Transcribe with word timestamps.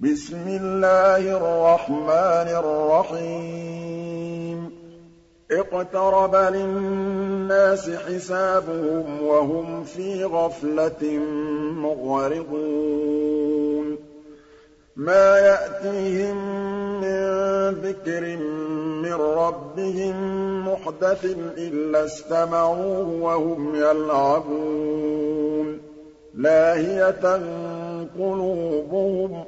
بِسْمِ 0.00 0.60
اللَّهِ 0.60 1.24
الرَّحْمَٰنِ 1.36 2.48
الرَّحِيمِ 2.56 4.70
اقْتَرَبَ 5.50 6.34
لِلنَّاسِ 6.36 7.90
حِسَابُهُمْ 7.90 9.22
وَهُمْ 9.22 9.84
فِي 9.84 10.24
غَفْلَةٍ 10.24 11.18
مغرضون 11.80 13.98
مَا 14.96 15.38
يَأْتِيهِم 15.38 16.36
مِّن 17.00 17.24
ذِكْرٍ 17.80 18.36
مِّن 19.00 19.12
رَّبِّهِم 19.14 20.16
مُّحْدَثٍ 20.68 21.24
إِلَّا 21.56 22.04
اسْتَمَعُوهُ 22.04 23.08
وَهُمْ 23.22 23.74
يَلْعَبُونَ 23.74 25.78
لَاهِيَةً 26.36 27.38
قُلُوبُهُمْ 28.18 29.44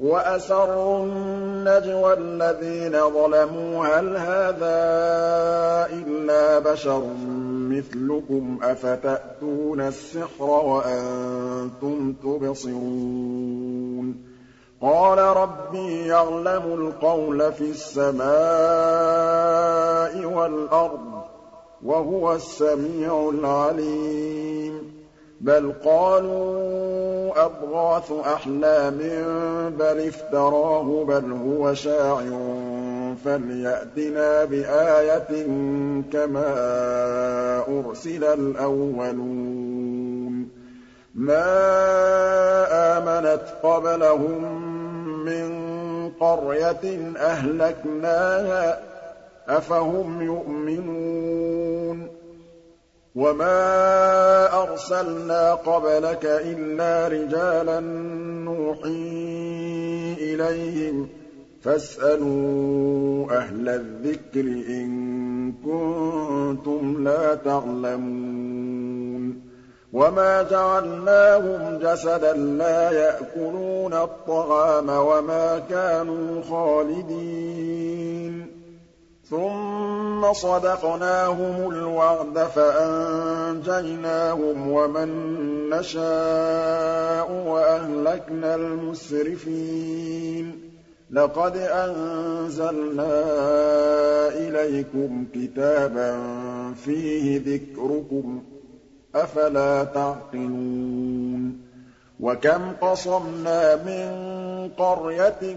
وَأَسَرُّوا 0.00 1.04
النَّجْوَى 1.06 2.12
الَّذِينَ 2.12 2.92
ظَلَمُوا 3.10 3.86
هَلْ 3.86 4.16
هَٰذَا 4.16 4.76
إِلَّا 6.02 6.58
بَشَرٌ 6.58 7.02
مِّثْلُكُمْ 7.70 8.58
أَفَتَأْتُونَ 8.62 9.80
السِّحْرَ 9.80 10.44
وَأَنتُمْ 10.44 12.14
تُبْصِرُونَ 12.22 14.16
قَالَ 14.82 15.18
رَبِّي 15.18 16.06
يَعْلَمُ 16.06 16.64
الْقَوْلَ 16.74 17.52
فِي 17.52 17.70
السَّمَاءِ 17.70 18.26
وَالْأَرْضِ 20.26 21.00
ۖ 21.12 21.24
وَهُوَ 21.84 22.34
السَّمِيعُ 22.34 23.30
الْعَلِيمُ 23.34 24.93
بَلْ 25.40 25.72
قَالُوا 25.84 27.46
أَضْغَاثُ 27.46 28.12
أَحْلَامٍ 28.12 28.98
بَلِ 29.78 29.98
افْتَرَاهُ 30.08 31.04
بَلْ 31.04 31.32
هُوَ 31.32 31.74
شَاعِرٌ 31.74 32.56
فَلْيَأْتِنَا 33.24 34.44
بِآيَةٍ 34.44 35.44
كَمَا 36.12 36.46
أُرْسِلَ 37.68 38.24
الْأَوَّلُونَ 38.24 40.48
مَا 41.14 41.80
آمَنَتْ 42.98 43.42
قَبْلَهُم 43.62 44.64
مِّن 45.24 45.52
قَرْيَةٍ 46.20 47.12
أَهْلَكْنَاهَا 47.16 48.74
ۖ 48.74 48.76
أَفَهُمْ 49.48 50.22
يُؤْمِنُونَ 50.22 52.13
وَمَا 53.14 54.62
أَرْسَلْنَا 54.62 55.54
قَبْلَكَ 55.54 56.24
إِلَّا 56.24 57.08
رِجَالًا 57.08 57.80
نُّوحِي 58.44 60.14
إِلَيْهِمْ 60.18 61.04
ۚ 61.06 61.08
فَاسْأَلُوا 61.64 63.26
أَهْلَ 63.36 63.68
الذِّكْرِ 63.68 64.46
إِن 64.70 64.90
كُنتُمْ 65.64 67.04
لَا 67.04 67.34
تَعْلَمُونَ 67.34 69.40
وَمَا 69.92 70.42
جَعَلْنَاهُمْ 70.42 71.78
جَسَدًا 71.78 72.32
لَّا 72.36 72.90
يَأْكُلُونَ 72.90 73.94
الطَّعَامَ 73.94 74.88
وَمَا 74.88 75.58
كَانُوا 75.68 76.42
خَالِدِينَ 76.42 78.46
ثُمَّ 79.34 80.22
صَدَقْنَاهُمُ 80.32 81.70
الْوَعْدَ 81.70 82.38
فَأَنجَيْنَاهُمْ 82.38 84.70
وَمَن 84.70 85.08
نَّشَاءُ 85.70 87.32
وَأَهْلَكْنَا 87.46 88.54
الْمُسْرِفِينَ 88.54 90.52
لَقَدْ 91.10 91.56
أَنزَلْنَا 91.56 93.14
إِلَيْكُمْ 94.28 95.24
كِتَابًا 95.34 96.18
فِيهِ 96.84 97.40
ذِكْرُكُمْ 97.46 98.40
ۖ 98.40 98.42
أَفَلَا 99.16 99.84
تَعْقِلُونَ 99.84 101.63
وَكَمْ 102.20 102.72
قَصَمْنَا 102.80 103.76
مِن 103.76 104.10
قَرْيَةٍ 104.78 105.56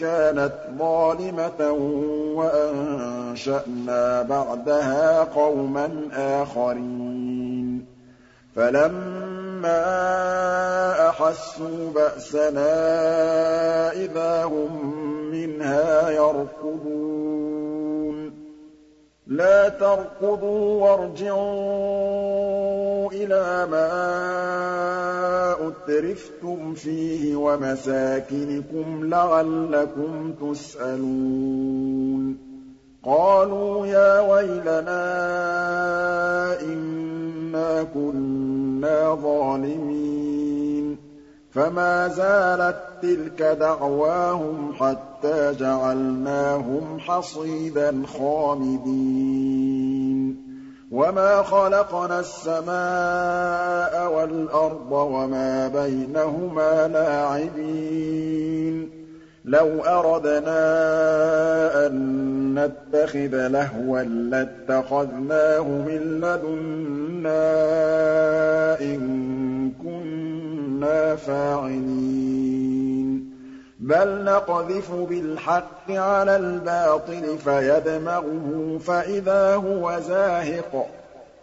كَانَتْ 0.00 0.54
ظَالِمَةً 0.78 1.70
وَأَنشَأْنَا 2.34 4.22
بَعْدَهَا 4.22 5.22
قَوْمًا 5.24 5.90
آخَرِينَ 6.16 7.86
فَلَمَّا 8.56 9.78
أَحَسُّوا 11.08 11.90
بَأْسَنَا 11.94 12.70
إِذَا 13.92 14.44
هُم 14.44 14.94
مِّنْهَا 15.32 16.10
يَرْكُضُونَ 16.10 18.32
لَا 19.26 19.68
تَرْكُضُوا 19.68 20.82
وَارْجِعُوا 20.82 22.89
إِلَىٰ 23.12 23.66
مَا 23.70 23.96
أُتْرِفْتُمْ 25.68 26.74
فِيهِ 26.74 27.36
وَمَسَاكِنِكُمْ 27.36 29.06
لَعَلَّكُمْ 29.08 30.34
تُسْأَلُونَ 30.40 32.36
قَالُوا 33.04 33.86
يَا 33.86 34.20
وَيْلَنَا 34.20 35.04
إِنَّا 36.62 37.82
كُنَّا 37.94 39.14
ظَالِمِينَ 39.14 40.96
فَمَا 41.50 42.08
زَالَت 42.08 42.76
تِّلْكَ 43.02 43.42
دَعْوَاهُمْ 43.42 44.72
حَتَّىٰ 44.78 45.52
جَعَلْنَاهُمْ 45.54 46.98
حَصِيدًا 47.00 48.02
خَامِدِينَ 48.18 49.79
وَمَا 51.00 51.42
خَلَقْنَا 51.42 52.20
السَّمَاءَ 52.20 54.12
وَالْأَرْضَ 54.12 54.92
وَمَا 54.92 55.68
بَيْنَهُمَا 55.68 56.88
لَاعِبِينَ 56.88 58.90
لَوْ 59.44 59.68
أَرَدْنَا 59.84 60.56
أَن 61.86 61.94
نَّتَّخِذَ 62.54 63.48
لَهْوًا 63.48 64.02
لَّاتَّخَذْنَاهُ 64.02 65.60
مِن 65.62 66.00
لَّدُنَّا 66.22 67.52
إِن 68.80 69.00
كُنَّا 69.82 71.16
فَاعِلِينَ 71.16 72.79
بَلْ 73.82 74.24
نَقْذِفُ 74.24 74.92
بِالْحَقِّ 74.92 75.90
عَلَى 75.90 76.36
الْبَاطِلِ 76.36 77.38
فَيَدْمَغُهُ 77.38 78.78
فَإِذَا 78.84 79.54
هُوَ 79.54 80.00
زَاهِقٌ 80.00 80.72
ۚ 80.72 80.86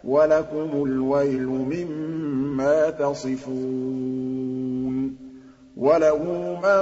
وَلَكُمُ 0.04 0.70
الْوَيْلُ 0.86 1.42
مِمَّا 1.46 2.90
تَصِفُونَ 2.90 5.16
وَلَهُ 5.76 6.18
مَن 6.62 6.80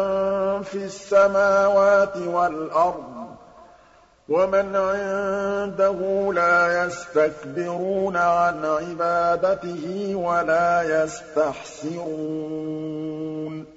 فِي 0.63 0.85
السَّمَاوَاتِ 0.85 2.17
وَالْأَرْضِ 2.17 3.05
ۗ 3.07 3.09
وَمَنْ 4.29 4.77
عِندَهُ 4.77 6.33
لَا 6.35 6.85
يَسْتَكْبِرُونَ 6.85 8.17
عَنْ 8.17 8.65
عِبَادَتِهِ 8.65 10.15
وَلَا 10.17 11.03
يَسْتَحْسِرُونَ 11.05 13.76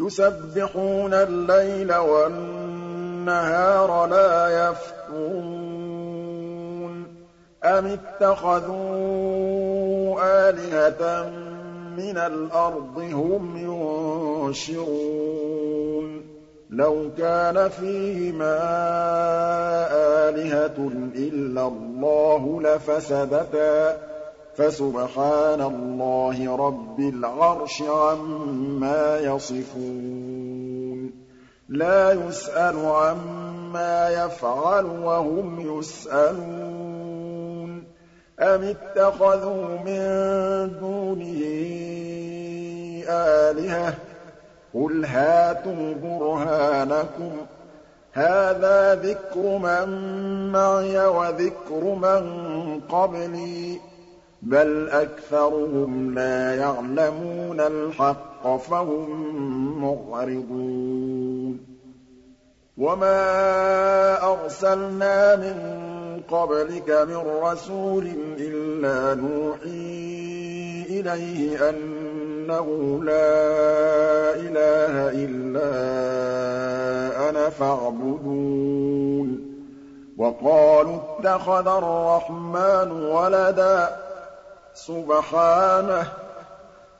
يُسَبِّحُونَ 0.00 1.14
اللَّيْلَ 1.14 1.94
وَالنَّهَارَ 1.94 4.06
لَا 4.06 4.48
يَفْتُرُونَ 4.48 7.04
أَمِ 7.64 7.86
اتَّخَذُوا 7.86 8.88
آلِهَةً 10.48 11.30
مِّنَ 11.98 12.18
الْأَرْضِ 12.18 12.98
هُمْ 12.98 13.56
يُنشِرُونَ 13.56 16.22
لَوْ 16.70 17.10
كَانَ 17.18 17.68
فِيهِمَا 17.68 18.58
آلِهَةٌ 20.28 20.90
إِلَّا 21.16 21.66
اللَّهُ 21.66 22.62
لَفَسَدَتَا 22.62 24.07
فَسُبْحَانَ 24.58 25.60
اللَّهِ 25.60 26.56
رَبِّ 26.56 27.00
الْعَرْشِ 27.00 27.82
عَمَّا 27.82 29.18
يَصِفُونَ 29.18 31.10
لَا 31.68 32.12
يُسْأَلُ 32.12 32.76
عَمَّا 32.86 34.08
يَفْعَلُ 34.10 34.84
وَهُمْ 35.02 35.78
يُسْأَلُونَ 35.78 37.70
أَمِ 38.40 38.62
اتَّخَذُوا 38.74 39.64
مِن 39.86 40.02
دُونِهِ 40.80 41.40
آلِهَةً 43.46 43.90
ۖ 43.90 43.94
قُلْ 44.74 45.04
هَاتُوا 45.04 45.94
بُرْهَانَكُمْ 46.02 47.30
ۖ 47.30 47.30
هَٰذَا 48.12 48.94
ذِكْرُ 48.94 49.58
مَن 49.58 49.88
مَّعِيَ 50.52 50.98
وَذِكْرُ 51.06 51.84
مَن 51.94 52.24
قَبْلِي 52.90 53.78
بَلْ 54.42 54.88
أَكْثَرُهُمْ 54.90 56.14
لَا 56.14 56.54
يَعْلَمُونَ 56.54 57.60
الْحَقَّ 57.60 58.56
فَهُم 58.56 59.38
مُّعْرِضُونَ 59.84 61.58
وَمَا 62.78 63.20
أَرْسَلْنَا 64.32 65.36
مِن 65.36 65.56
قَبْلِكَ 66.30 66.90
مِن 66.90 67.22
رَّسُولٍ 67.42 68.06
إِلَّا 68.38 69.14
نُوحِي 69.20 70.84
إِلَيْهِ 71.00 71.70
أَنَّهُ 71.70 73.00
لَا 73.04 73.40
إِلَٰهَ 74.36 75.10
إِلَّا 75.24 75.70
أَنَا 77.28 77.48
فَاعْبُدُونِ 77.50 79.42
وَقَالُوا 80.18 80.96
اتَّخَذَ 81.18 81.66
الرَّحْمَٰنُ 81.66 82.90
وَلَدًا 82.92 84.07
سُبْحَانَهُ 84.86 86.02
ۚ 86.02 86.06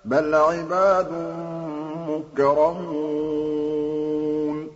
بَلْ 0.05 0.35
عِبَادٌ 0.35 1.11
مُّكْرَمُونَ 2.09 4.69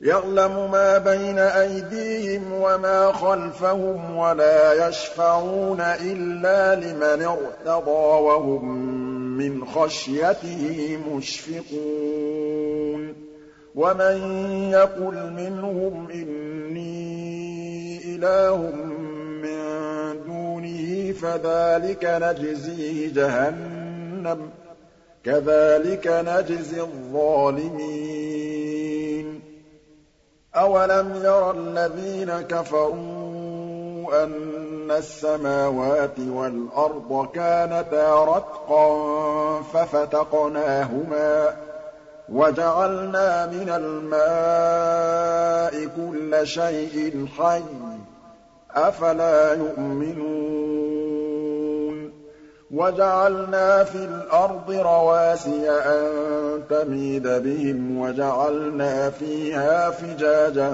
يَعْلَمُ 0.00 0.70
مَا 0.70 0.98
بَيْنَ 0.98 1.38
أَيْدِيهِمْ 1.38 2.52
وَمَا 2.52 3.12
خَلْفَهُمْ 3.12 4.16
وَلَا 4.16 4.88
يَشْفَعُونَ 4.88 5.80
إِلَّا 5.80 6.74
لِمَنِ 6.74 7.22
ارْتَضَىٰ 7.26 8.20
وَهُم 8.28 8.64
مِّنْ 9.38 9.64
خَشْيَتِهِ 9.64 10.98
مُشْفِقُونَ 11.12 12.27
وَمَن 13.78 14.16
يَقُلْ 14.70 15.32
مِنْهُمْ 15.32 16.08
إِنِّي 16.12 17.98
إِلَٰهٌ 18.14 18.56
مِّن 19.42 19.62
دُونِهِ 20.26 21.12
فَذَٰلِكَ 21.12 22.04
نَجْزِيهِ 22.04 23.12
جَهَنَّمَ 23.12 24.38
ۚ 24.50 24.50
كَذَٰلِكَ 25.26 26.06
نَجْزِي 26.06 26.80
الظَّالِمِينَ 26.80 29.40
أَوَلَمْ 30.54 31.20
يَرَ 31.24 31.50
الَّذِينَ 31.50 32.30
كَفَرُوا 32.40 34.24
أَنَّ 34.24 34.40
السَّمَاوَاتِ 34.90 36.18
وَالْأَرْضَ 36.18 37.26
كَانَتَا 37.34 38.24
رَتْقًا 38.24 39.62
فَفَتَقْنَاهُمَا 39.62 41.54
وَجَعَلْنَا 42.32 43.46
مِنَ 43.46 43.68
الْمَاءِ 43.68 45.84
كُلَّ 45.96 46.46
شَيْءٍ 46.46 47.26
حَيٍّ 47.26 47.60
ۖ 47.60 47.64
أَفَلَا 48.76 49.54
يُؤْمِنُونَ 49.54 52.12
وَجَعَلْنَا 52.74 53.84
فِي 53.84 53.96
الْأَرْضِ 54.04 54.70
رَوَاسِيَ 54.70 55.70
أَن 55.70 56.10
تَمِيدَ 56.70 57.22
بِهِمْ 57.22 57.98
وَجَعَلْنَا 57.98 59.10
فِيهَا 59.10 59.90
فِجَاجًا 59.90 60.72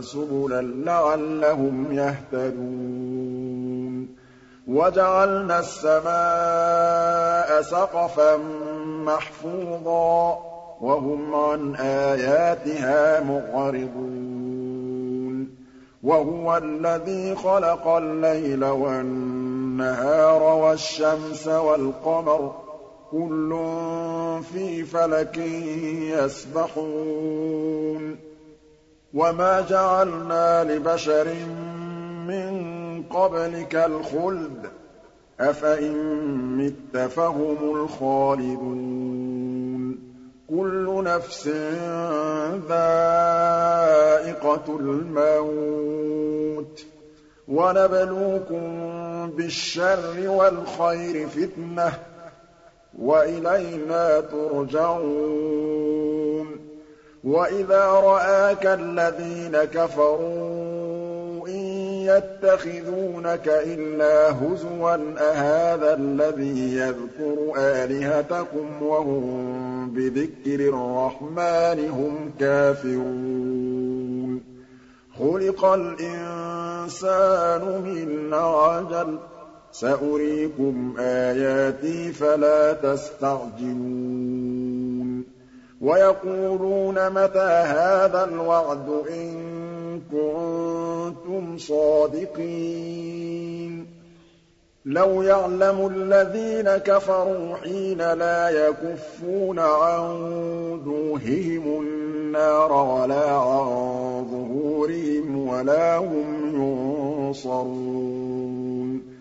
سُبُلًا 0.00 0.60
لَّعَلَّهُمْ 0.60 1.92
يَهْتَدُونَ 1.92 4.08
وَجَعَلْنَا 4.68 5.58
السَّمَاءَ 5.58 7.62
سَقْفًا 7.62 8.36
مَّحْفُوظًا 9.06 10.53
وَهُمْ 10.84 11.34
عَنْ 11.34 11.74
آيَاتِهَا 11.80 13.20
مُعْرِضُونَ 13.24 15.46
وَهُوَ 16.02 16.56
الَّذِي 16.56 17.34
خَلَقَ 17.34 17.86
اللَّيْلَ 17.88 18.64
وَالنَّهَارَ 18.64 20.42
وَالشَّمْسَ 20.42 21.48
وَالْقَمَرَ 21.48 22.38
ۖ 22.52 22.52
كُلٌّ 23.10 23.50
فِي 24.52 24.84
فَلَكٍ 24.84 25.36
يَسْبَحُونَ 26.18 28.16
وَمَا 29.14 29.60
جَعَلْنَا 29.68 30.64
لِبَشَرٍ 30.64 31.26
مِّن 32.28 32.54
قَبْلِكَ 33.10 33.74
الْخُلْدَ 33.74 34.58
ۖ 34.62 34.66
أَفَإِن 35.40 36.24
مِّتَّ 36.56 36.98
فَهُمُ 37.06 37.56
الْخَالِدُونَ 37.76 39.13
كُلُّ 40.50 41.04
نَفْسٍ 41.04 41.48
ذَائِقَةُ 42.68 42.70
الْمَوْتِ 44.68 46.78
ۗ 46.80 46.84
وَنَبْلُوكُم 47.48 48.80
بِالشَّرِّ 49.36 50.28
وَالْخَيْرِ 50.28 51.28
فِتْنَةً 51.28 51.88
ۖ 51.90 51.94
وَإِلَيْنَا 53.02 54.20
تُرْجَعُونَ 54.20 56.46
وَإِذَا 57.24 57.84
رَآكَ 57.86 58.66
الَّذِينَ 58.66 59.64
كَفَرُوا 59.64 60.63
يَتَّخِذُونَكَ 62.06 63.48
إِلَّا 63.48 64.30
هُزُوًا 64.30 64.96
أَهَٰذَا 65.18 65.94
الَّذِي 65.96 66.76
يَذْكُرُ 66.76 67.36
آلِهَتَكُمْ 67.58 68.82
وَهُم 68.82 69.90
بِذِكْرِ 69.96 70.60
الرَّحْمَٰنِ 70.68 71.88
هُمْ 71.90 72.30
كَافِرُونَ 72.40 74.40
خُلِقَ 75.18 75.64
الْإِنسَانُ 75.64 77.82
مِنْ 77.84 78.34
عَجَلٍ 78.34 79.16
ۚ 79.18 79.20
سَأُرِيكُمْ 79.72 80.94
آيَاتِي 80.98 82.12
فَلَا 82.12 82.72
تَسْتَعْجِلُونِ 82.72 84.53
وَيَقُولُونَ 85.84 87.10
مَتَىٰ 87.12 87.60
هَٰذَا 87.74 88.24
الْوَعْدُ 88.24 88.88
إِن 89.10 89.36
كُنتُمْ 90.10 91.58
صَادِقِينَ 91.58 93.86
لَوْ 94.84 95.22
يَعْلَمُ 95.22 95.86
الَّذِينَ 95.96 96.70
كَفَرُوا 96.76 97.54
حِينَ 97.56 97.98
لَا 98.12 98.68
يَكُفُّونَ 98.68 99.58
عَن 99.58 100.10
وُجُوهِهِمُ 100.70 101.80
النَّارَ 101.80 102.72
وَلَا 102.72 103.30
عَن 103.36 103.64
ظُهُورِهِمْ 104.32 105.48
وَلَا 105.48 105.98
هُمْ 105.98 106.54
يُنصَرُونَ 106.58 109.13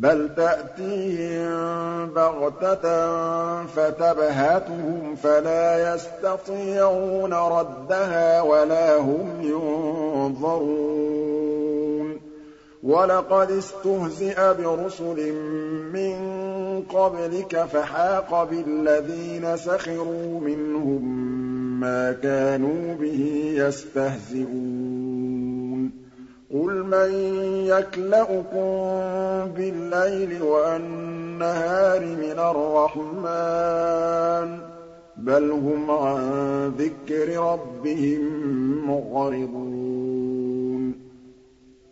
بَلْ 0.00 0.28
تَأْتِيهِم 0.36 2.06
بَغْتَةً 2.06 2.86
فَتَبْهَتُهُمْ 3.66 5.16
فَلَا 5.22 5.94
يَسْتَطِيعُونَ 5.94 7.32
رَدَّهَا 7.34 8.42
وَلَا 8.42 8.96
هُمْ 8.98 9.28
يُنظَرُونَ 9.40 12.20
وَلَقَدِ 12.82 13.50
اسْتُهْزِئَ 13.50 14.54
بِرُسُلٍ 14.62 15.32
مِّن 15.92 16.18
قَبْلِكَ 16.94 17.64
فَحَاقَ 17.72 18.50
بِالَّذِينَ 18.50 19.56
سَخِرُوا 19.56 20.40
مِنْهُم 20.40 21.04
مَّا 21.80 22.12
كَانُوا 22.12 22.94
بِهِ 22.94 23.52
يَسْتَهْزِئُونَ 23.56 25.09
قُلْ 26.52 26.82
مَن 26.82 27.10
يَكْلَؤُكُم 27.66 28.80
بِاللَّيْلِ 29.54 30.42
وَالنَّهَارِ 30.42 32.00
مِنَ 32.06 32.38
الرَّحْمَٰنِ 32.38 34.58
ۗ 34.58 34.60
بَلْ 35.16 35.50
هُمْ 35.50 35.90
عَن 35.90 36.20
ذِكْرِ 36.78 37.38
رَبِّهِم 37.42 38.22
مُّعْرِضُونَ 38.90 40.94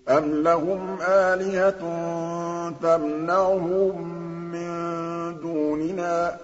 أَمْ 0.08 0.24
لَهُمْ 0.42 0.80
آلِهَةٌ 1.08 1.82
تَمْنَعُهُم 2.82 4.08
مِّن 4.52 4.70
دُونِنَا 5.42 6.28
ۚ 6.30 6.34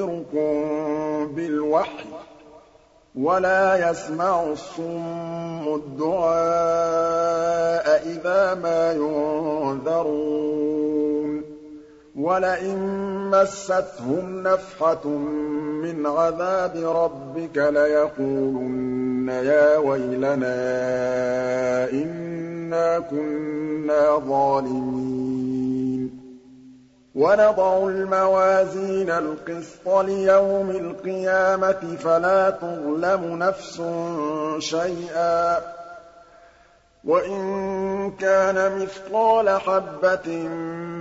يُخْبِرُكُم 0.00 1.34
بِالْوَحْيِ 1.34 2.04
ۚ 2.04 2.06
وَلَا 3.14 3.90
يَسْمَعُ 3.90 4.42
الصُّمُّ 4.42 5.74
الدُّعَاءَ 5.74 6.30
إِذَا 8.08 8.54
مَا 8.54 8.92
يُنذَرُونَ 8.92 11.42
وَلَئِن 12.18 12.78
مَّسَّتْهُمْ 13.30 14.42
نَفْحَةٌ 14.42 15.08
مِّنْ 15.84 16.06
عَذَابِ 16.06 16.74
رَبِّكَ 16.96 17.56
لَيَقُولُنَّ 17.58 19.28
يَا 19.28 19.76
وَيْلَنَا 19.78 20.56
إِنَّا 21.92 22.98
كُنَّا 22.98 24.16
ظَالِمِينَ 24.18 25.79
وَنَضَعُ 27.20 27.78
الْمَوَازِينَ 27.88 29.10
الْقِسْطَ 29.10 29.86
لِيَوْمِ 29.98 30.70
الْقِيَامَةِ 30.70 31.96
فَلَا 32.04 32.50
تُظْلَمُ 32.50 33.36
نَفْسٌ 33.38 33.82
شَيْئًا 34.58 35.58
ۖ 35.60 35.62
وَإِن 37.04 37.40
كَانَ 38.10 38.78
مِثْقَالَ 38.82 39.48
حَبَّةٍ 39.48 40.28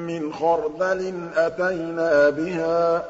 مِّنْ 0.10 0.34
خَرْدَلٍ 0.34 1.14
أَتَيْنَا 1.36 2.30
بِهَا 2.30 2.98
ۚ 3.00 3.04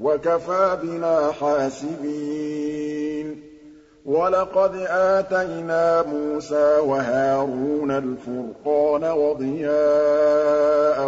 وَكَفَىٰ 0.00 0.78
بِنَا 0.82 1.32
حَاسِبِينَ 1.40 3.40
وَلَقَدْ 4.06 4.74
آتَيْنَا 4.90 6.02
مُوسَىٰ 6.02 6.78
وَهَارُونَ 6.80 7.90
الْفُرْقَانَ 7.90 9.04
وَضِيَاءً 9.04 11.00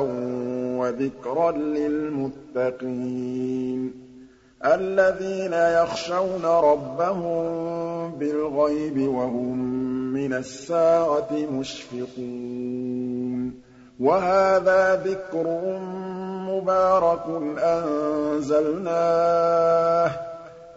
وَذِكْرًا 0.82 1.50
لِّلْمُتَّقِينَ 1.52 3.92
الَّذِينَ 4.64 5.52
يَخْشَوْنَ 5.52 6.44
رَبَّهُم 6.44 7.42
بِالْغَيْبِ 8.10 8.98
وَهُم 9.08 9.58
مِّنَ 10.12 10.32
السَّاعَةِ 10.34 11.28
مُشْفِقُونَ 11.54 13.54
وَهَٰذَا 14.00 15.02
ذِكْرٌ 15.06 15.46
مُّبَارَكٌ 16.50 17.26
أَنزَلْنَاهُ 17.58 20.10
ۚ 20.12 20.16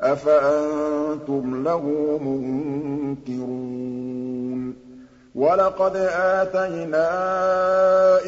أَفَأَنتُمْ 0.01 1.63
لَهُ 1.63 1.85
مُنكِرُونَ 2.21 4.84
وَلَقَدْ 5.35 5.95
آتَيْنَا 6.15 7.07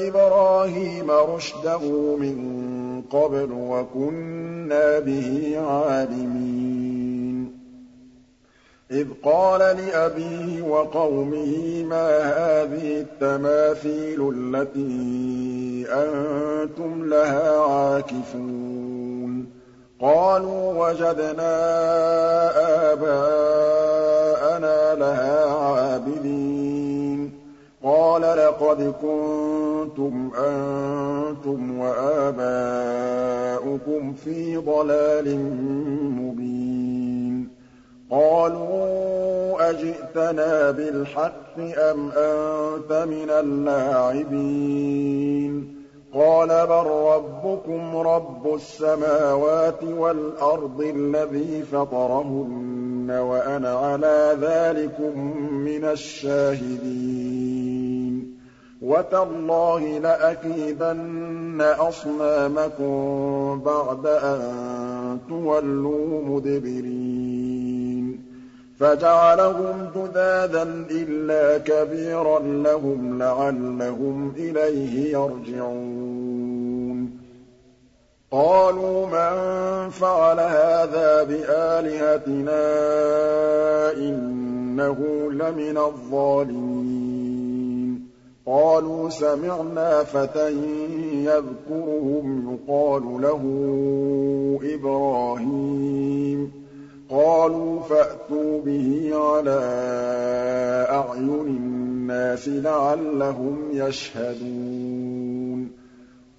إِبْرَاهِيمَ 0.08 1.12
رُشْدَهُ 1.12 1.80
مِن 2.20 2.40
قَبْلُ 3.12 3.50
وَكُنَّا 3.52 5.00
بِهِ 5.00 5.60
عَالِمِينَ 5.68 7.52
إِذْ 8.92 9.08
قَالَ 9.24 9.60
لِأَبِيهِ 9.60 10.62
وَقَوْمِهِ 10.62 11.84
مَا 11.84 12.10
هَٰذِهِ 12.20 13.06
التَّمَاثِيلُ 13.08 14.34
الَّتِي 14.36 15.86
أَنتُمْ 15.92 17.10
لَهَا 17.10 17.60
عَاكِفُونَ 17.60 19.46
قَالُوا 20.02 20.88
وَجَدْنَا 20.88 21.50
آبَاءَنَا 22.94 24.96
لَهَا 24.96 25.46
عَابِدِينَ 25.46 26.57
قَالَ 28.18 28.38
لَقَدْ 28.38 28.94
كُنتُمْ 29.02 30.32
أَنتُمْ 30.38 31.80
وَآبَاؤُكُمْ 31.80 34.14
فِي 34.14 34.58
ضَلَالٍ 34.58 35.40
مُّبِينٍ 36.22 37.48
قَالُوا 38.12 39.70
أَجِئْتَنَا 39.70 40.72
بِالْحَقِّ 40.72 41.58
أَمْ 41.60 42.10
أَنتَ 42.12 42.92
مِنَ 42.92 43.30
الْلَاعِبِينَ 43.30 45.76
قَالَ 46.14 46.48
بَل 46.50 46.84
رَّبُّكُمْ 47.14 47.98
رَبُّ 47.98 48.54
السَّمَاوَاتِ 48.56 49.84
وَالْأَرْضِ 49.84 50.82
الَّذِي 50.82 51.64
فَطَرَهُنَّ 51.72 52.87
لَهُنَّ 53.08 53.16
وَأَنَا 53.20 53.74
عَلَىٰ 53.80 54.36
ذَٰلِكُم 54.42 55.20
مِّنَ 55.54 55.84
الشَّاهِدِينَ 55.86 58.38
وَتَاللَّهِ 58.82 60.00
لَأَكِيدَنَّ 60.00 61.62
أَصْنَامَكُم 61.62 63.00
بَعْدَ 63.66 64.06
أَن 64.08 64.38
تُوَلُّوا 65.30 66.22
مُدْبِرِينَ 66.24 68.22
فَجَعَلَهُمْ 68.80 69.88
جُذَاذًا 69.96 70.64
إِلَّا 70.92 71.58
كَبِيرًا 71.58 72.40
لَّهُمْ 72.40 73.20
لَعَلَّهُمْ 73.20 74.34
إِلَيْهِ 74.38 75.12
يَرْجِعُونَ 75.12 76.57
قَالُوا 78.32 79.06
مَن 79.08 79.34
فَعَلَ 79.90 80.40
هَٰذَا 80.40 81.24
بِآلِهَتِنَا 81.24 82.72
إِنَّهُ 83.96 84.98
لَمِنَ 85.32 85.78
الظَّالِمِينَ 85.78 88.08
قَالُوا 88.46 89.10
سَمِعْنَا 89.10 90.04
فَتًى 90.04 90.52
يَذْكُرُهُمْ 91.24 92.54
يُقَالُ 92.68 93.04
لَهُ 93.22 93.42
إِبْرَاهِيمُ 94.76 96.52
قَالُوا 97.10 97.82
فَأْتُوا 97.82 98.62
بِهِ 98.62 99.10
عَلَىٰ 99.16 99.66
أَعْيُنِ 100.92 101.48
النَّاسِ 101.48 102.48
لَعَلَّهُمْ 102.48 103.58
يَشْهَدُونَ 103.74 105.78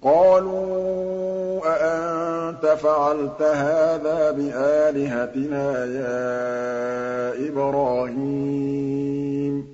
قَالُوا 0.03 1.59
أَأَنتَ 1.65 2.65
فَعَلْتَ 2.65 3.41
هَٰذَا 3.41 4.31
بِآلِهَتِنَا 4.31 5.85
يَا 5.85 7.33
إِبْرَاهِيمُ 7.49 9.59
ۖ 9.63 9.65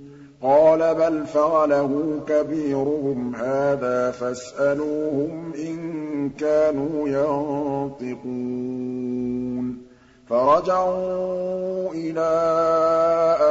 قَالَ 0.48 0.96
بَلْ 0.96 1.26
فَعَلَهُ 1.26 2.20
كَبِيرُهُمْ 2.28 3.36
هَٰذَا 3.36 4.12
فَاسْأَلُوهُمْ 4.12 5.52
إِن 5.68 5.78
كَانُوا 6.40 7.10
يَنطِقُونَ 7.10 9.85
فَرَجَعُوا 10.30 11.92
إِلَىٰ 11.94 12.36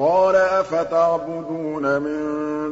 قَالَ 0.01 0.35
أَفَتَعْبُدُونَ 0.35 1.99
مِن 2.01 2.19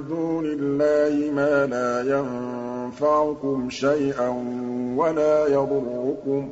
دُونِ 0.09 0.45
اللَّهِ 0.45 1.31
مَا 1.31 1.65
لَا 1.65 2.17
يَنفَعُكُمْ 2.17 3.69
شَيْئًا 3.69 4.29
وَلَا 4.97 5.47
يَضُرُّكُمْ 5.47 6.51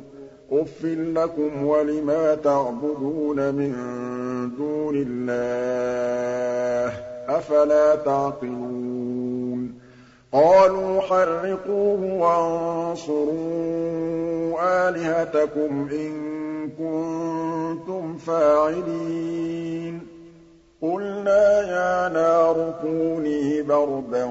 أُفٍّ 0.54 0.84
لَّكُمْ 0.84 1.66
وَلِمَا 1.66 2.34
تَعْبُدُونَ 2.34 3.54
مِن 3.54 3.72
دُونِ 4.58 4.94
اللَّهِ 5.08 6.92
ۖ 6.96 7.00
أَفَلَا 7.30 7.94
تَعْقِلُونَ 7.96 9.72
قَالُوا 10.32 11.00
حَرِّقُوهُ 11.00 12.02
وَانصُرُوا 12.14 14.88
آلِهَتَكُمْ 14.88 15.88
إِن 15.92 16.12
كُنتُمْ 16.68 18.16
فَاعِلِينَ 18.18 20.07
قُلْنَا 20.82 21.60
يَا 21.62 22.08
نَارُ 22.08 22.72
كُونِي 22.82 23.62
بَرْدًا 23.62 24.24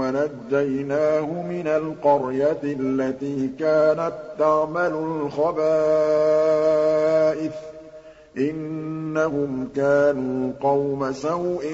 وَنَجَّيْنَاهُ 0.00 1.26
مِنَ 1.42 1.66
الْقَرْيَةِ 1.66 2.60
الَّتِي 2.64 3.50
كَانَت 3.58 4.12
تَّعْمَلُ 4.38 4.94
الْخَبَائِثَ 5.36 7.52
ۗ 7.52 7.56
إِنَّهُمْ 8.38 9.68
كَانُوا 9.76 10.52
قَوْمَ 10.60 11.12
سَوْءٍ 11.12 11.64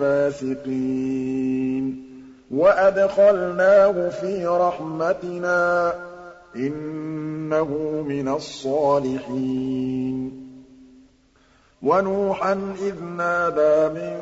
فَاسِقِينَ 0.00 2.04
وَأَدْخَلْنَاهُ 2.50 4.08
فِي 4.08 4.46
رَحْمَتِنَا 4.46 5.90
ۖ 5.94 5.94
إِنَّهُ 6.56 7.70
مِنَ 8.08 8.28
الصَّالِحِينَ 8.28 10.43
وَنُوحًا 11.84 12.52
إِذْ 12.82 13.02
نَادَىٰ 13.04 13.88
مِن 13.94 14.18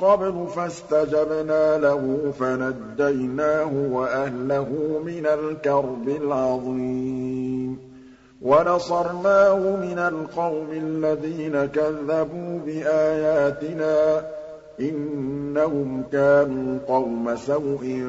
قَبْلُ 0.00 0.46
فَاسْتَجَبْنَا 0.54 1.78
لَهُ 1.78 2.32
فَنَجَّيْنَاهُ 2.40 3.70
وَأَهْلَهُ 3.92 4.68
مِنَ 5.04 5.26
الْكَرْبِ 5.26 6.08
الْعَظِيمِ 6.08 7.78
وَنَصَرْنَاهُ 8.42 9.76
مِنَ 9.76 9.98
الْقَوْمِ 9.98 10.68
الَّذِينَ 10.72 11.66
كَذَّبُوا 11.66 12.58
بِآيَاتِنَا 12.66 14.20
ۚ 14.20 14.22
إِنَّهُمْ 14.80 16.02
كَانُوا 16.12 16.78
قَوْمَ 16.88 17.36
سَوْءٍ 17.36 18.04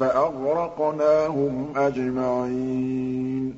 فَأَغْرَقْنَاهُمْ 0.00 1.72
أَجْمَعِينَ 1.76 3.54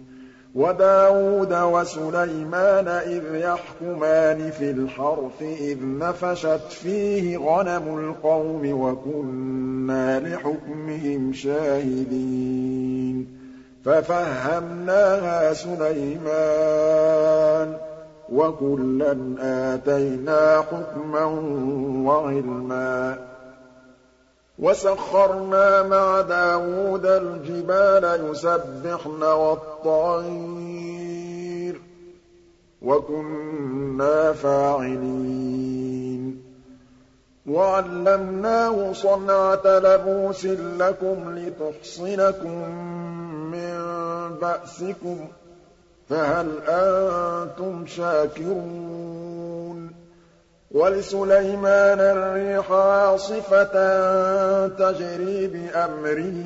وَدَاوُودَ 0.54 1.52
وَسُلَيْمَانَ 1.54 2.88
إِذْ 2.88 3.25
يَحْكُمَانِ 3.34 4.50
فِي 4.50 4.70
الْحَرْثِ 4.70 5.42
إِذْ 5.42 5.76
نَفَشَتْ 5.82 6.62
فِيهِ 6.70 7.37
غَنَمُ 7.38 7.99
الْقَوْمِ 7.99 8.73
وَكُنَّا 8.80 10.20
لِحُكْمِهِمْ 10.20 11.32
شَاهِدِينَ 11.32 13.26
فَفَهَّمْنَاهَا 13.84 15.52
سُلَيْمَانَ 15.52 17.73
ۚ 17.76 17.76
وَكُلًّا 18.32 19.34
آتَيْنَا 19.75 20.61
حُكْمًا 20.70 21.25
وَعِلْمًا 22.12 23.18
وَسَخَّرْنَا 24.58 25.83
مَعَ 25.83 26.20
دَاوُودَ 26.20 27.07
الْجِبَالَ 27.07 28.31
يُسَبِّحْنَ 28.31 29.22
وَالطَّيْرَ 29.22 31.74
ۚ 31.74 31.79
وَكُنَّا 32.83 34.33
فَاعِلِينَ 34.33 36.42
وَعَلَّمْنَاهُ 37.46 38.92
صَنْعَةَ 38.92 39.66
لَبُوسٍ 39.79 40.44
لَّكُمْ 40.79 41.38
لِتُحْصِنَكُم 41.38 42.83
مِّن 43.50 43.79
بَأْسِكُمْ 44.40 45.16
ۖ 45.26 45.31
فَهَلْ 46.09 46.59
أَنتُمْ 46.68 47.87
شَاكِرُونَ 47.87 49.13
وَلِسُلَيْمَانَ 50.74 52.00
الرِّيحَ 52.00 52.72
عَاصِفَةً 52.72 53.72
تَجْرِي 54.68 55.46
بِأَمْرِهِ 55.46 56.40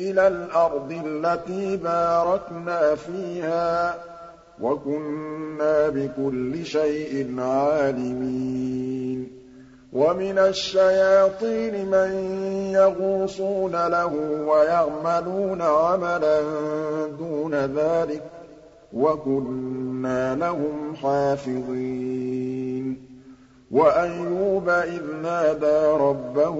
إِلَى 0.00 0.28
الْأَرْضِ 0.28 0.90
الَّتِي 1.06 1.76
بَارَكْنَا 1.76 2.94
فِيهَا 2.94 3.90
ۚ 3.92 3.98
وَكُنَّا 4.60 5.88
بِكُلِّ 5.88 6.64
شَيْءٍ 6.64 7.40
عَالِمِينَ 7.40 9.30
وَمِنَ 9.92 10.38
الشَّيَاطِينِ 10.38 11.86
مَن 11.90 12.10
يَغُوصُونَ 12.74 13.72
لَهُ 13.86 14.14
وَيَعْمَلُونَ 14.46 15.62
عَمَلًا 15.62 16.40
دُونَ 17.18 17.54
ذَٰلِكَ 17.54 18.22
وَكُنَّا 18.92 20.34
لَهُمْ 20.34 20.94
حَافِظِينَ 21.02 22.96
وَأَيُّوبَ 23.70 24.68
إِذْ 24.68 25.02
نَادَىٰ 25.22 25.86
رَبَّهُ 26.00 26.58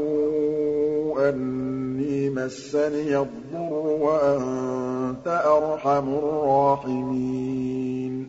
أَنِّي 1.28 2.30
مَسَّنِيَ 2.30 3.16
الضُّرُّ 3.18 3.74
وَأَنتَ 3.74 5.42
أَرْحَمُ 5.46 6.14
الرَّاحِمِينَ 6.14 8.28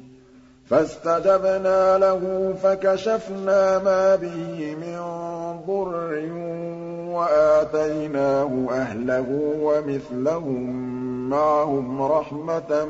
فَاسْتَجَبْنَا 0.70 1.98
لَهُ 1.98 2.54
فَكَشَفْنَا 2.64 3.80
مَا 3.80 4.16
بِهِ 4.16 4.76
مِن 4.82 4.98
ضُرٍّ 5.68 6.14
وَآتَيْنَاهُ 7.14 8.68
أَهْلَهُ 8.72 9.26
وَمِثْلَهُم 9.62 10.70
مَّعَهُمْ 11.30 12.02
رَحْمَةً 12.02 12.86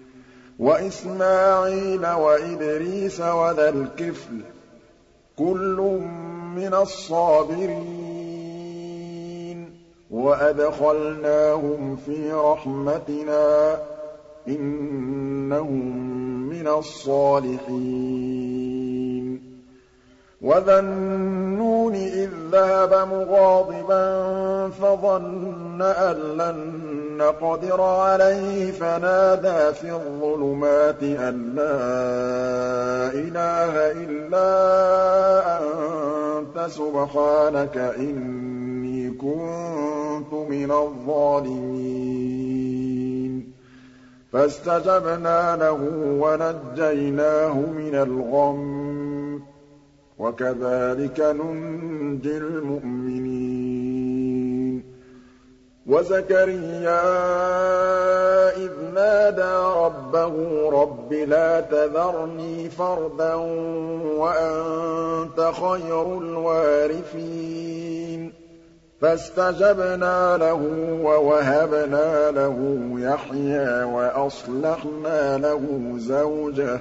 وَإِسْمَاعِيلَ 0.58 2.06
وَإِدْرِيسَ 2.06 3.20
وَذَا 3.20 3.68
الْكِفْلِ 3.68 4.14
ۖ 4.14 4.16
كُلٌّ 5.38 6.00
مِّنَ 6.56 6.74
الصَّابِرِينَ 6.74 9.70
وَأَدْخَلْنَاهُمْ 10.10 11.96
فِي 12.06 12.32
رَحْمَتِنَا 12.32 13.74
ۖ 13.76 13.80
إِنَّهُم 14.48 16.18
مِّنَ 16.50 16.68
الصَّالِحِينَ 16.68 19.40
وَذَا 20.42 20.78
النُّونِ 20.80 21.94
إِذ 21.94 22.30
ذَّهَبَ 22.52 23.08
مُغَاضِبًا 23.08 24.08
فَظَنَّ 24.70 25.82
أَن 25.82 26.12
لَّن 26.16 26.72
نَّقْدِرَ 27.18 27.82
عَلَيْهِ 27.82 28.70
فَنَادَىٰ 28.70 29.72
فِي 29.74 29.92
الظُّلُمَاتِ 29.92 31.02
أَن 31.02 31.52
لَّا 31.54 31.78
إِلَٰهَ 33.12 33.92
إِلَّا 34.04 34.52
أَنتَ 36.38 36.66
سُبْحَانَكَ 36.70 37.76
إِنِّي 37.98 39.10
كُنتُ 39.10 40.32
مِنَ 40.34 40.70
الظَّالِمِينَ 40.70 43.57
فَاسْتَجَبْنَا 44.32 45.56
لَهُ 45.56 45.80
وَنَجَّيْنَاهُ 46.20 47.54
مِنَ 47.60 47.94
الْغَمِّ 47.94 49.42
ۚ 50.18 50.20
ننجي 50.42 51.22
نُنجِ 51.32 52.26
الْمُؤْمِنِينَ 52.26 54.82
وَزَكَرِيَّا 55.86 57.02
إِذْ 58.56 58.70
نَادَىٰ 58.94 59.74
رَبَّهُ 59.76 60.34
رَبِّ 60.82 61.12
لَا 61.12 61.60
تَذَرْنِي 61.60 62.70
فَرْدًا 62.70 63.34
وَأَنتَ 64.18 65.40
خَيْرُ 65.62 66.18
الْوَارِثِينَ 66.20 68.32
فَاسْتَجَبْنَا 69.00 70.36
لَهُ 70.36 70.70
وَوَهَبْنَا 71.04 72.30
لَهُ 72.30 72.76
يَحْيَىٰ 72.96 73.84
وَأَصْلَحْنَا 73.84 75.38
لَهُ 75.38 75.64
زَوْجَهُ 75.98 76.76
ۚ 76.76 76.80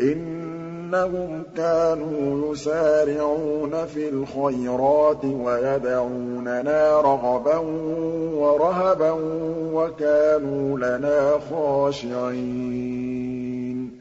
إِنَّهُمْ 0.00 1.42
كَانُوا 1.56 2.52
يُسَارِعُونَ 2.52 3.86
فِي 3.94 4.08
الْخَيْرَاتِ 4.08 5.24
وَيَدْعُونَنَا 5.24 7.00
رَغَبًا 7.00 7.56
وَرَهَبًا 8.34 9.10
وَكَانُوا 9.72 10.78
لَنَا 10.78 11.38
خَاشِعِينَ 11.50 14.00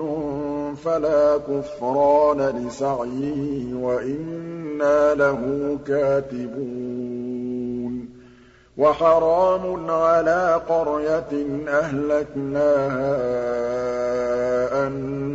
فَلَا 0.86 1.38
كُفْرَانَ 1.38 2.42
لِسَعْيِهِ 2.68 3.74
وَإِنَّا 3.74 5.14
لَهُ 5.16 5.78
كَاتِبُونَ 5.88 8.10
وَحَرَامٌ 8.78 9.90
عَلَىٰ 9.92 10.62
قَرْيَةٍ 10.70 11.46
أَهْلَكْنَاهَا 11.68 13.16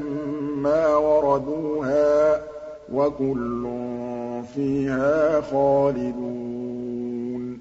مَّا 0.58 0.96
وَرَدُوهَا 0.96 2.36
ۖ 2.36 2.38
وَكُلٌّ 2.92 3.91
فِيهَا 4.54 5.40
خَالِدُونَ 5.40 7.58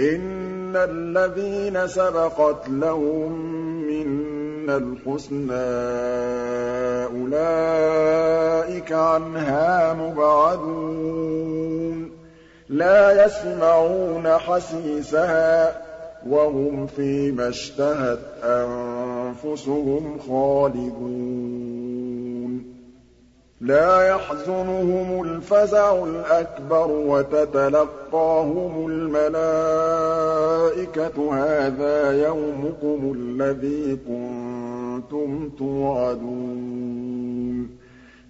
إِنَّ 0.00 0.76
الَّذِينَ 0.76 1.86
سَبَقَتْ 1.88 2.68
لَهُم 2.68 3.32
مِّنَّا 3.88 4.76
الْحُسْنَىٰ 4.76 5.74
أُولَٰئِكَ 7.20 8.92
عَنْهَا 8.92 9.92
مُبْعَدُونَ 9.94 12.10
لَا 12.68 13.24
يَسْمَعُونَ 13.26 14.28
حَسِيسَهَا 14.38 15.83
وهم 16.30 16.86
فيما 16.86 17.48
اشتهت 17.48 18.18
أنفسهم 18.44 20.18
خالدون 20.28 22.62
لا 23.60 24.08
يحزنهم 24.08 25.22
الفزع 25.24 26.04
الأكبر 26.04 26.90
وتتلقاهم 26.90 28.86
الملائكة 28.90 29.34
هذا 31.34 32.26
يومكم 32.26 33.12
الذي 33.16 33.96
كنتم 34.08 35.50
توعدون 35.58 37.70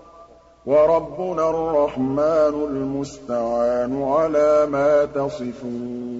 وَرَبُّنَا 0.65 1.49
الرَّحْمَٰنُ 1.49 2.53
الْمُسْتَعَانُ 2.69 4.03
عَلَىٰ 4.03 4.67
مَا 4.71 5.05
تَصِفُونَ 5.05 6.18